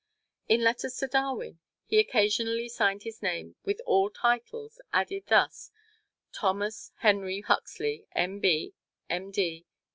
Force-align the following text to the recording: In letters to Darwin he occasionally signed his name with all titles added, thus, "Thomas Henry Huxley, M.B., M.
In 0.47 0.63
letters 0.63 0.97
to 0.97 1.07
Darwin 1.07 1.59
he 1.85 1.99
occasionally 1.99 2.67
signed 2.67 3.03
his 3.03 3.21
name 3.21 3.55
with 3.63 3.79
all 3.85 4.09
titles 4.09 4.81
added, 4.91 5.25
thus, 5.27 5.69
"Thomas 6.33 6.91
Henry 7.01 7.41
Huxley, 7.41 8.07
M.B., 8.15 8.73
M. 9.11 9.31